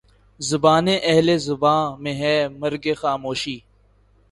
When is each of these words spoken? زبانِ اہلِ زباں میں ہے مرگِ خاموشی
زبانِ 0.39 0.87
اہلِ 1.03 1.27
زباں 1.37 1.81
میں 2.01 2.13
ہے 2.13 2.35
مرگِ 2.59 2.85
خاموشی 2.97 3.57